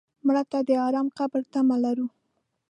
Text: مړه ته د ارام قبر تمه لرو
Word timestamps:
مړه 0.25 0.43
ته 0.51 0.57
د 0.67 0.69
ارام 0.87 1.07
قبر 1.17 1.41
تمه 1.53 1.77
لرو 1.83 2.07